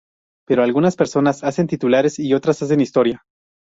Pero 0.47 0.63
algunas 0.63 0.95
personas 0.95 1.43
hacen 1.43 1.67
titulares 1.67 2.17
y 2.17 2.33
otras 2.33 2.63
hacen 2.63 2.81
historia". 2.81 3.21